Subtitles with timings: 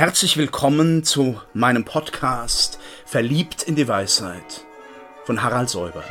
[0.00, 4.64] Herzlich willkommen zu meinem Podcast Verliebt in die Weisheit
[5.26, 6.02] von Harald Säuber.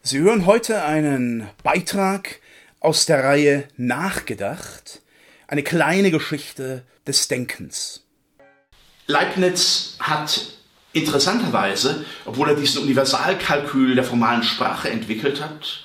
[0.00, 2.38] Sie hören heute einen Beitrag
[2.78, 5.02] aus der Reihe Nachgedacht,
[5.48, 8.06] eine kleine Geschichte des Denkens.
[9.08, 10.52] Leibniz hat
[10.92, 15.82] interessanterweise, obwohl er diesen Universalkalkül der formalen Sprache entwickelt hat,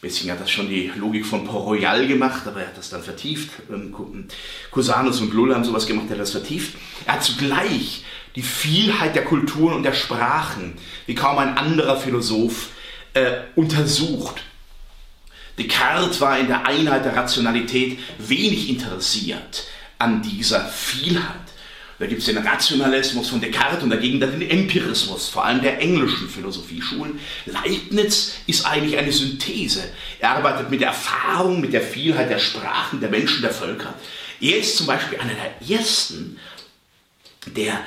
[0.00, 3.02] Bisschen hat das schon die Logik von Port Royal gemacht, aber er hat das dann
[3.02, 3.50] vertieft.
[3.68, 3.92] Ähm,
[4.70, 6.74] Cusanus und Lull haben sowas gemacht, er hat das vertieft.
[7.04, 8.04] Er hat zugleich
[8.36, 10.74] die Vielheit der Kulturen und der Sprachen,
[11.06, 12.68] wie kaum ein anderer Philosoph,
[13.14, 14.42] äh, untersucht.
[15.58, 19.64] Descartes war in der Einheit der Rationalität wenig interessiert
[19.98, 21.24] an dieser Vielheit.
[21.98, 25.80] Da gibt es den Rationalismus von Descartes und dagegen dann den Empirismus, vor allem der
[25.80, 27.18] englischen Philosophieschulen.
[27.44, 29.82] Leibniz ist eigentlich eine Synthese.
[30.20, 33.94] Er arbeitet mit der Erfahrung, mit der Vielheit der Sprachen, der Menschen, der Völker.
[34.40, 36.38] Er ist zum Beispiel einer der ersten,
[37.46, 37.80] der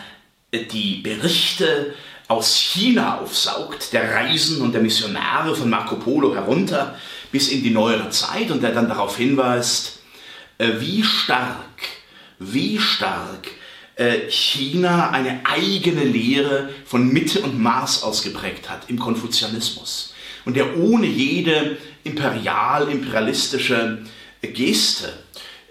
[0.51, 1.93] äh, die Berichte
[2.27, 6.97] aus China aufsaugt, der Reisen und der Missionare von Marco Polo herunter
[7.31, 9.99] bis in die neuere Zeit und der dann darauf hinweist,
[10.57, 11.79] äh, wie stark,
[12.39, 13.47] wie stark
[14.29, 20.13] China eine eigene Lehre von Mitte und Maß ausgeprägt hat im Konfuzianismus.
[20.45, 23.99] Und der ohne jede imperial-imperialistische
[24.41, 25.13] Geste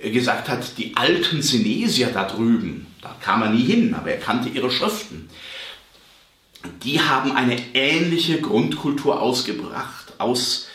[0.00, 4.20] äh, gesagt hat, die alten Sinesier da drüben, da kam er nie hin, aber er
[4.20, 5.28] kannte ihre Schriften,
[6.84, 10.70] die haben eine ähnliche Grundkultur ausgebracht, ausgeprägt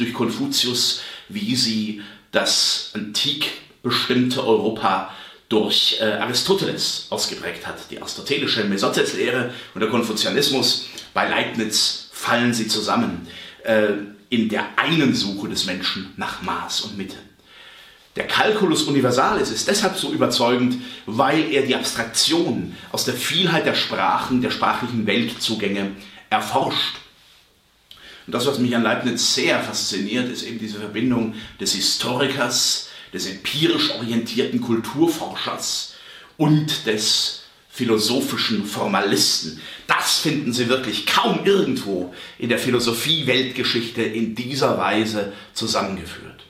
[0.00, 5.10] durch Konfuzius, wie sie das antik bestimmte Europa
[5.48, 7.78] durch äh, Aristoteles ausgeprägt hat.
[7.90, 13.26] Die aristotelische Mesotes-Lehre und der Konfuzianismus, bei Leibniz fallen sie zusammen
[13.64, 13.88] äh,
[14.28, 17.16] in der einen Suche des Menschen nach Maß und Mitte.
[18.16, 23.76] Der Calculus Universalis ist deshalb so überzeugend, weil er die Abstraktion aus der Vielheit der
[23.76, 25.92] Sprachen, der sprachlichen Weltzugänge
[26.28, 26.96] erforscht.
[28.26, 33.26] Und das, was mich an Leibniz sehr fasziniert, ist eben diese Verbindung des Historikers, des
[33.26, 35.94] empirisch orientierten Kulturforschers
[36.36, 39.60] und des philosophischen Formalisten.
[39.86, 46.44] Das finden Sie wirklich kaum irgendwo in der Philosophie-Weltgeschichte in dieser Weise zusammengeführt.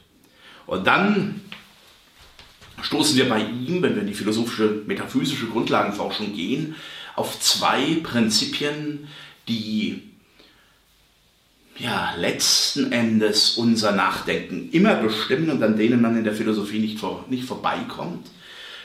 [0.66, 1.42] Und dann
[2.80, 6.76] stoßen wir bei ihm, wenn wir in die philosophische, metaphysische Grundlagenforschung gehen,
[7.14, 9.08] auf zwei Prinzipien,
[9.48, 10.07] die
[11.78, 16.98] ja, letzten Endes unser Nachdenken immer bestimmen und an denen man in der Philosophie nicht,
[16.98, 18.26] vor, nicht vorbeikommt.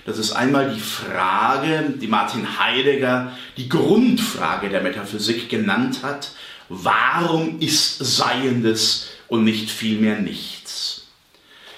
[0.06, 6.31] Das ist einmal die Frage, die Martin Heidegger die Grundfrage der Metaphysik genannt hat.
[6.70, 11.08] Warum ist Seiendes und nicht vielmehr nichts?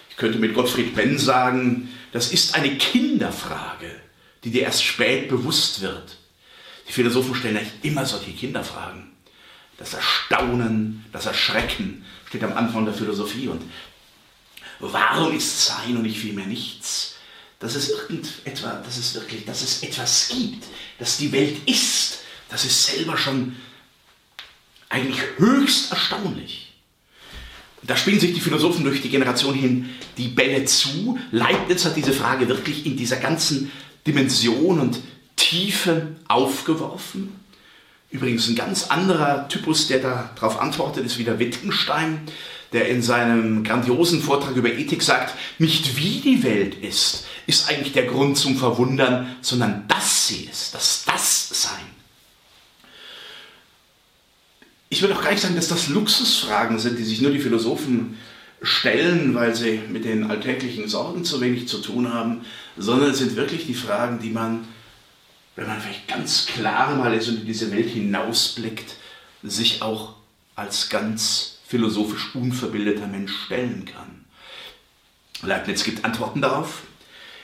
[0.09, 3.91] Ich könnte mit Gottfried Benn sagen, das ist eine Kinderfrage,
[4.43, 6.17] die dir erst spät bewusst wird.
[6.87, 9.14] Die Philosophen stellen eigentlich immer solche Kinderfragen
[9.77, 13.47] das Erstaunen, das Erschrecken steht am Anfang der Philosophie.
[13.47, 13.61] Und
[14.79, 17.15] warum ist Sein und nicht vielmehr nichts?
[17.59, 20.65] Dass es irgendetwas, dass es wirklich, dass es etwas gibt,
[20.99, 22.19] dass die Welt ist,
[22.49, 23.55] das ist selber schon
[24.89, 26.73] eigentlich höchst erstaunlich.
[27.83, 31.19] Da spielen sich die Philosophen durch die Generation hin die Bälle zu.
[31.31, 33.71] Leibniz hat diese Frage wirklich in dieser ganzen
[34.07, 34.99] Dimension und
[35.35, 37.35] Tiefe aufgeworfen.
[38.15, 42.21] Übrigens ein ganz anderer Typus, der darauf antwortet, ist wieder Wittgenstein,
[42.71, 47.91] der in seinem grandiosen Vortrag über Ethik sagt, nicht wie die Welt ist, ist eigentlich
[47.91, 51.85] der Grund zum Verwundern, sondern dass sie ist, dass das Sein.
[54.87, 58.17] Ich würde auch gar nicht sagen, dass das Luxusfragen sind, die sich nur die Philosophen
[58.61, 62.45] stellen, weil sie mit den alltäglichen Sorgen zu wenig zu tun haben,
[62.77, 64.65] sondern es sind wirklich die Fragen, die man
[65.55, 68.95] wenn man vielleicht ganz klar mal ist und in diese Welt hinausblickt,
[69.43, 70.15] sich auch
[70.55, 74.25] als ganz philosophisch unverbildeter Mensch stellen kann.
[75.41, 76.83] Leibniz gibt Antworten darauf.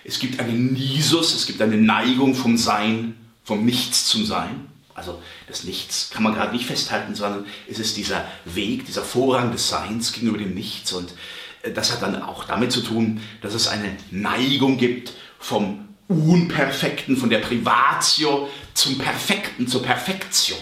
[0.03, 4.67] Es gibt einen Nisus, es gibt eine Neigung vom Sein, vom Nichts zum Sein.
[4.93, 9.51] Also das Nichts kann man gerade nicht festhalten, sondern es ist dieser Weg, dieser Vorrang
[9.51, 10.91] des Seins gegenüber dem Nichts.
[10.93, 11.13] Und
[11.61, 17.17] äh, das hat dann auch damit zu tun, dass es eine Neigung gibt vom Unperfekten,
[17.17, 20.55] von der Privatio zum Perfekten, zur Perfektio.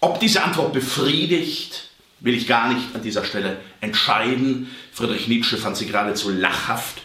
[0.00, 1.88] Ob diese Antwort befriedigt,
[2.20, 4.68] will ich gar nicht an dieser Stelle entscheiden.
[4.92, 7.02] Friedrich Nietzsche fand sie geradezu lachhaft.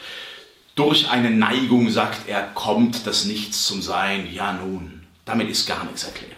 [0.75, 4.31] Durch eine Neigung sagt er, kommt das Nichts zum Sein.
[4.31, 6.33] Ja nun, damit ist gar nichts erklärt.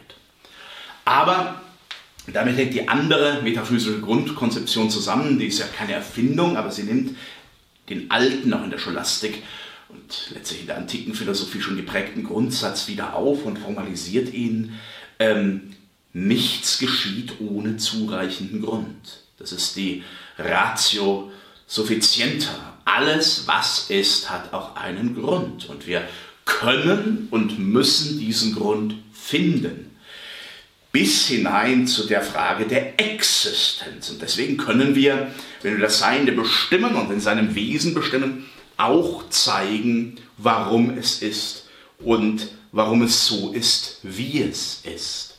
[1.06, 1.62] Aber
[2.28, 7.16] damit hängt die andere metaphysische Grundkonzeption zusammen, die ist ja keine Erfindung, aber sie nimmt
[7.90, 9.44] den alten, auch in der Scholastik
[9.90, 14.74] und letztlich in der antiken Philosophie schon geprägten Grundsatz wieder auf und formalisiert ihn.
[15.20, 15.74] Ähm,
[16.14, 19.24] nichts geschieht ohne zureichenden Grund.
[19.38, 20.04] Das ist die
[20.38, 21.32] Ratio
[21.68, 22.78] Sufficienta.
[22.86, 25.68] Alles, was ist, hat auch einen Grund.
[25.70, 26.08] Und wir
[26.46, 29.92] können und müssen diesen Grund finden.
[30.92, 34.10] Bis hinein zu der Frage der Existenz.
[34.10, 38.46] Und deswegen können wir, wenn wir das Seiende bestimmen und in seinem Wesen bestimmen,
[38.78, 41.68] auch zeigen, warum es ist
[42.00, 45.38] und warum es so ist, wie es ist.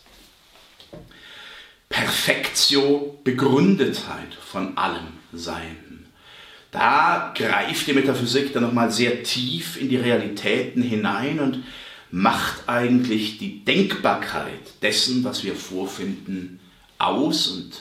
[1.89, 6.07] Perfektio, Begründetheit von allem Sein.
[6.71, 11.65] Da greift die Metaphysik dann nochmal sehr tief in die Realitäten hinein und
[12.11, 16.61] macht eigentlich die Denkbarkeit dessen, was wir vorfinden,
[16.99, 17.73] aus und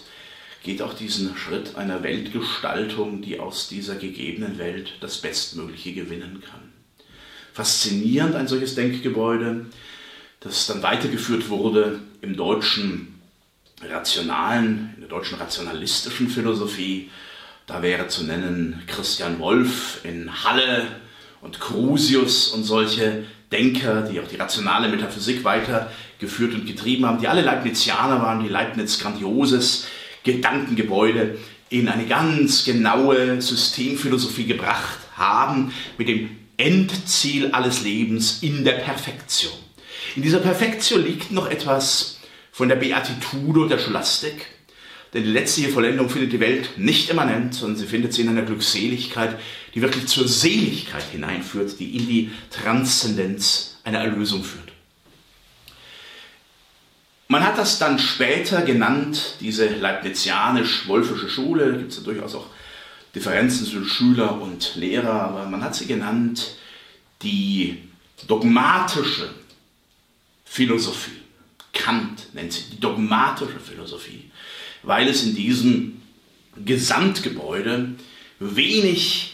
[0.65, 6.71] geht auch diesen Schritt einer Weltgestaltung, die aus dieser gegebenen Welt das Bestmögliche gewinnen kann.
[7.53, 9.67] Faszinierend ein solches Denkgebäude,
[10.39, 13.21] das dann weitergeführt wurde im deutschen
[13.81, 17.11] rationalen, in der deutschen rationalistischen Philosophie.
[17.67, 20.87] Da wäre zu nennen Christian Wolff in Halle
[21.41, 27.27] und Crusius und solche Denker, die auch die rationale Metaphysik weitergeführt und getrieben haben, die
[27.27, 29.85] alle Leibnizianer waren, die Leibniz grandioses
[30.25, 31.37] Gedankengebäude
[31.69, 39.53] in eine ganz genaue Systemphilosophie gebracht haben, mit dem Endziel alles Lebens in der Perfektion.
[40.15, 42.19] In dieser Perfektion liegt noch etwas
[42.51, 44.45] von der Beatitudo der Scholastik,
[45.13, 48.41] denn die letztliche Vollendung findet die Welt nicht immanent, sondern sie findet sie in einer
[48.41, 49.39] Glückseligkeit,
[49.73, 54.74] die wirklich zur Seligkeit hineinführt, die in die Transzendenz einer Erlösung führt.
[57.27, 62.47] Man hat das dann später genannt, diese leibnizianisch-wolfische Schule, da gibt es ja durchaus auch
[63.15, 66.55] Differenzen zwischen Schüler und Lehrer, aber man hat sie genannt
[67.23, 67.79] die
[68.27, 69.29] dogmatische
[70.43, 71.21] Philosophie.
[71.73, 74.31] Kant nennt sie die dogmatische Philosophie,
[74.83, 76.01] weil es in diesem
[76.63, 77.95] Gesamtgebäude
[78.39, 79.33] wenig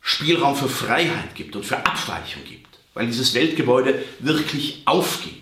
[0.00, 5.39] Spielraum für Freiheit gibt und für Abweichung gibt, weil dieses Weltgebäude wirklich aufgeht.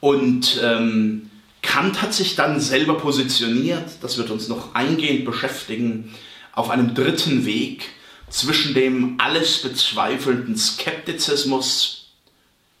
[0.00, 1.30] Und ähm,
[1.62, 6.14] Kant hat sich dann selber positioniert, das wird uns noch eingehend beschäftigen,
[6.52, 7.86] auf einem dritten Weg
[8.28, 12.12] zwischen dem alles bezweifelnden Skeptizismus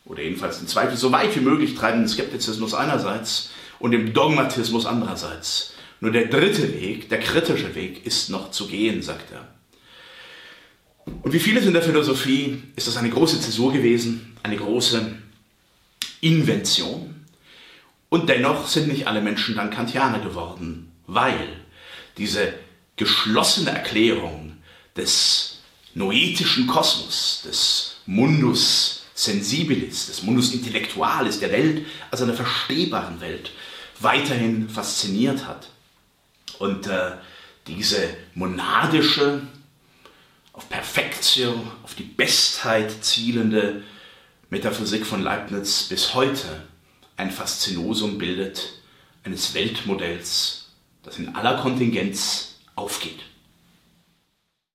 [0.04, 5.74] oder jedenfalls den Zweifel so weit wie möglich treibenden Skeptizismus einerseits und dem Dogmatismus andererseits.
[6.00, 9.46] Nur der dritte Weg, der kritische Weg, ist noch zu gehen, sagt er.
[11.22, 15.14] Und wie vieles in der Philosophie ist das eine große Zäsur gewesen, eine große
[16.20, 17.26] Invention.
[18.08, 21.48] Und dennoch sind nicht alle Menschen dann Kantianer geworden, weil
[22.16, 22.54] diese
[22.96, 24.56] geschlossene Erklärung
[24.96, 25.60] des
[25.94, 33.50] noetischen Kosmos, des Mundus sensibilis, des Mundus intellectualis, der Welt als einer verstehbaren Welt,
[34.00, 35.68] weiterhin fasziniert hat.
[36.58, 37.12] Und äh,
[37.66, 39.42] diese monadische,
[40.52, 43.82] auf Perfektio, auf die Bestheit zielende
[44.52, 46.64] Metaphysik von Leibniz bis heute
[47.16, 48.80] ein Faszinosum bildet
[49.22, 50.72] eines Weltmodells,
[51.04, 53.20] das in aller Kontingenz aufgeht.